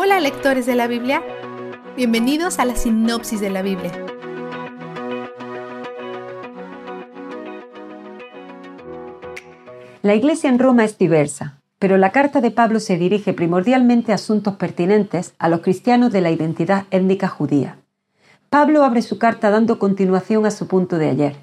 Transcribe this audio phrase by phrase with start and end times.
[0.00, 1.24] Hola lectores de la Biblia,
[1.96, 3.90] bienvenidos a la sinopsis de la Biblia.
[10.02, 14.14] La iglesia en Roma es diversa, pero la carta de Pablo se dirige primordialmente a
[14.14, 17.78] asuntos pertinentes a los cristianos de la identidad étnica judía.
[18.50, 21.34] Pablo abre su carta dando continuación a su punto de ayer.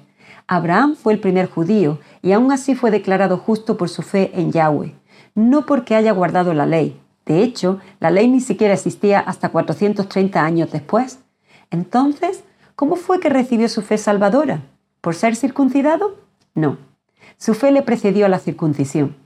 [0.46, 4.50] Abraham fue el primer judío y aún así fue declarado justo por su fe en
[4.50, 4.94] Yahweh,
[5.34, 6.98] no porque haya guardado la ley.
[7.26, 11.18] De hecho, la ley ni siquiera existía hasta 430 años después.
[11.70, 12.44] Entonces,
[12.76, 14.62] ¿cómo fue que recibió su fe salvadora?
[15.00, 16.16] ¿Por ser circuncidado?
[16.54, 16.78] No.
[17.36, 19.16] Su fe le precedió a la circuncisión.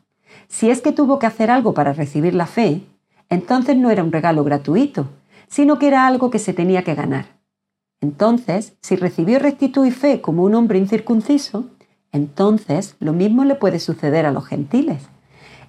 [0.48, 2.82] Si es que tuvo que hacer algo para recibir la fe,
[3.28, 5.08] entonces no era un regalo gratuito,
[5.48, 7.26] sino que era algo que se tenía que ganar.
[8.00, 11.66] Entonces, si recibió rectitud y fe como un hombre incircunciso,
[12.12, 15.02] entonces lo mismo le puede suceder a los gentiles.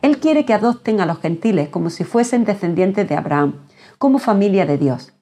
[0.01, 3.67] Él quiere que adopten a los gentiles como si fuesen descendientes de Abraham,
[3.99, 5.13] como familia de Dios.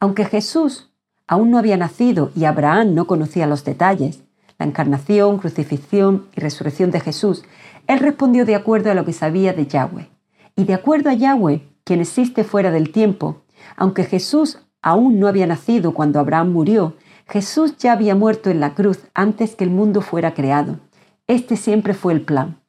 [0.00, 0.90] Aunque Jesús
[1.26, 4.24] aún no había nacido y Abraham no conocía los detalles,
[4.58, 7.44] la encarnación, crucifixión y resurrección de Jesús,
[7.86, 10.08] él respondió de acuerdo a lo que sabía de Yahweh.
[10.56, 13.42] Y de acuerdo a Yahweh, quien existe fuera del tiempo,
[13.76, 16.96] aunque Jesús aún no había nacido cuando Abraham murió,
[17.28, 20.80] Jesús ya había muerto en la cruz antes que el mundo fuera creado.
[21.26, 22.61] Este siempre fue el plan.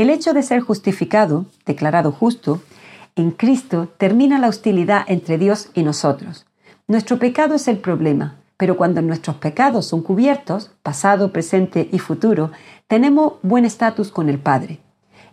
[0.00, 2.62] El hecho de ser justificado, declarado justo,
[3.16, 6.46] en Cristo termina la hostilidad entre Dios y nosotros.
[6.88, 12.50] Nuestro pecado es el problema, pero cuando nuestros pecados son cubiertos, pasado, presente y futuro,
[12.88, 14.80] tenemos buen estatus con el Padre.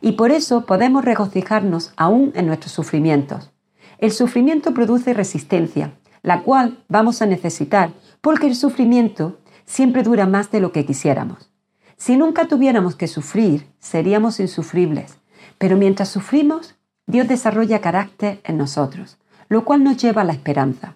[0.01, 3.51] Y por eso podemos regocijarnos aún en nuestros sufrimientos.
[3.99, 10.51] El sufrimiento produce resistencia, la cual vamos a necesitar porque el sufrimiento siempre dura más
[10.51, 11.49] de lo que quisiéramos.
[11.97, 15.17] Si nunca tuviéramos que sufrir, seríamos insufribles,
[15.57, 16.75] pero mientras sufrimos,
[17.07, 19.17] Dios desarrolla carácter en nosotros,
[19.49, 20.95] lo cual nos lleva a la esperanza.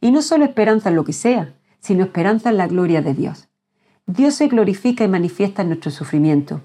[0.00, 3.48] Y no solo esperanza en lo que sea, sino esperanza en la gloria de Dios.
[4.06, 6.62] Dios se glorifica y manifiesta en nuestro sufrimiento.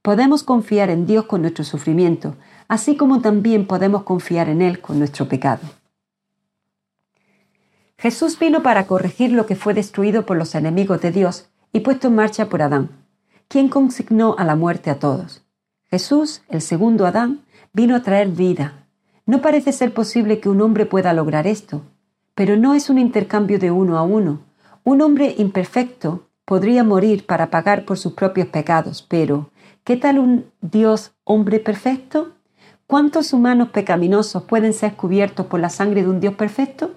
[0.00, 2.36] Podemos confiar en Dios con nuestro sufrimiento,
[2.68, 5.62] así como también podemos confiar en Él con nuestro pecado.
[7.96, 12.08] Jesús vino para corregir lo que fue destruido por los enemigos de Dios y puesto
[12.08, 12.90] en marcha por Adán,
[13.48, 15.42] quien consignó a la muerte a todos.
[15.90, 17.40] Jesús, el segundo Adán,
[17.72, 18.86] vino a traer vida.
[19.26, 21.82] No parece ser posible que un hombre pueda lograr esto,
[22.34, 24.40] pero no es un intercambio de uno a uno.
[24.84, 29.50] Un hombre imperfecto podría morir para pagar por sus propios pecados, pero
[29.84, 32.32] ¿qué tal un Dios hombre perfecto?
[32.86, 36.92] ¿Cuántos humanos pecaminosos pueden ser cubiertos por la sangre de un Dios perfecto?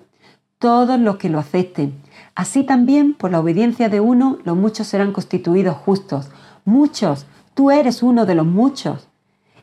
[0.58, 2.01] Todos los que lo acepten.
[2.36, 6.30] Así también, por la obediencia de uno, los muchos serán constituidos justos.
[6.66, 9.08] Muchos, tú eres uno de los muchos.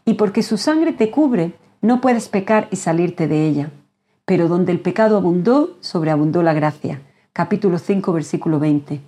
[0.04, 3.70] Y porque su sangre te cubre, no puedes pecar y salirte de ella.
[4.24, 7.00] Pero donde el pecado abundó, sobreabundó la gracia.
[7.32, 9.00] Capítulo 5, versículo 20.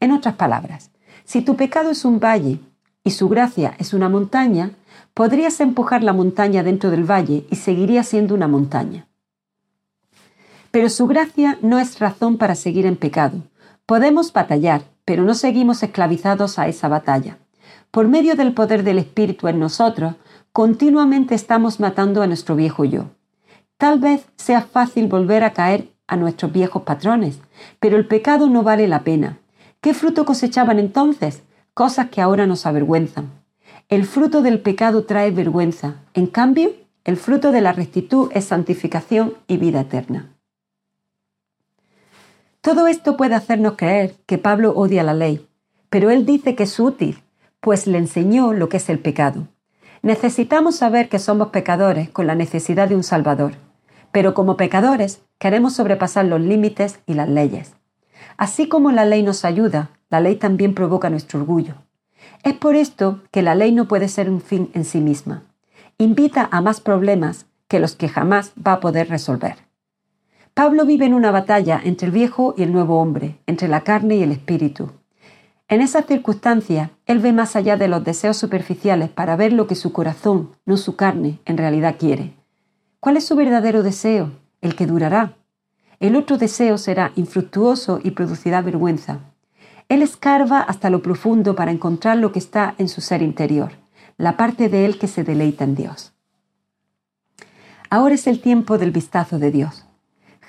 [0.00, 0.90] En otras palabras,
[1.24, 2.60] si tu pecado es un valle
[3.02, 4.72] y su gracia es una montaña,
[5.14, 9.06] podrías empujar la montaña dentro del valle y seguiría siendo una montaña.
[10.70, 13.42] Pero su gracia no es razón para seguir en pecado.
[13.86, 17.38] Podemos batallar, pero no seguimos esclavizados a esa batalla.
[17.90, 20.14] Por medio del poder del Espíritu en nosotros,
[20.52, 23.06] continuamente estamos matando a nuestro viejo yo.
[23.78, 27.40] Tal vez sea fácil volver a caer a nuestros viejos patrones,
[27.80, 29.38] pero el pecado no vale la pena.
[29.80, 31.42] ¿Qué fruto cosechaban entonces?
[31.74, 33.30] Cosas que ahora nos avergüenzan.
[33.88, 35.96] El fruto del pecado trae vergüenza.
[36.14, 36.72] En cambio,
[37.04, 40.28] el fruto de la rectitud es santificación y vida eterna.
[42.62, 45.48] Todo esto puede hacernos creer que Pablo odia la ley,
[45.88, 47.22] pero él dice que es útil,
[47.60, 49.48] pues le enseñó lo que es el pecado.
[50.02, 53.54] Necesitamos saber que somos pecadores con la necesidad de un Salvador,
[54.12, 57.72] pero como pecadores queremos sobrepasar los límites y las leyes.
[58.36, 61.76] Así como la ley nos ayuda, la ley también provoca nuestro orgullo.
[62.42, 65.44] Es por esto que la ley no puede ser un fin en sí misma.
[65.96, 69.69] Invita a más problemas que los que jamás va a poder resolver.
[70.60, 74.16] Pablo vive en una batalla entre el viejo y el nuevo hombre, entre la carne
[74.16, 74.90] y el espíritu.
[75.68, 79.74] En esas circunstancias, él ve más allá de los deseos superficiales para ver lo que
[79.74, 82.34] su corazón, no su carne, en realidad quiere.
[83.00, 84.32] ¿Cuál es su verdadero deseo?
[84.60, 85.34] El que durará.
[85.98, 89.20] El otro deseo será infructuoso y producirá vergüenza.
[89.88, 93.72] Él escarba hasta lo profundo para encontrar lo que está en su ser interior,
[94.18, 96.12] la parte de él que se deleita en Dios.
[97.88, 99.86] Ahora es el tiempo del vistazo de Dios.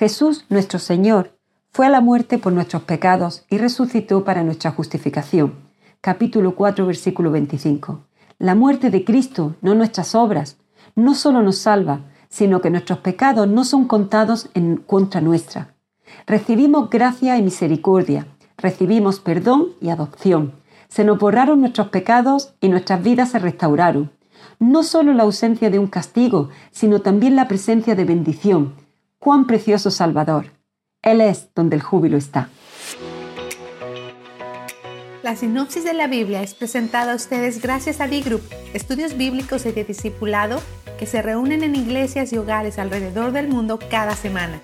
[0.02, 1.38] Jesús, nuestro Señor,
[1.70, 5.54] fue a la muerte por nuestros pecados y resucitó para nuestra justificación.
[6.02, 8.08] Capítulo 4, versículo 25.
[8.40, 10.58] La muerte de Cristo, no nuestras obras,
[10.96, 12.00] no solo nos salva,
[12.30, 15.76] sino que nuestros pecados no son contados en contra nuestra.
[16.26, 18.26] Recibimos gracia y misericordia,
[18.58, 20.54] recibimos perdón y adopción.
[20.88, 24.10] Se nos borraron nuestros pecados y nuestras vidas se restauraron.
[24.58, 28.81] No solo la ausencia de un castigo, sino también la presencia de bendición.
[29.24, 30.48] ¡Cuán precioso Salvador!
[31.04, 32.50] Él es donde el júbilo está.
[35.22, 38.42] La sinopsis de la Biblia es presentada a ustedes gracias a D-Group,
[38.74, 40.60] estudios bíblicos y de discipulado
[40.98, 44.60] que se reúnen en iglesias y hogares alrededor del mundo cada semana.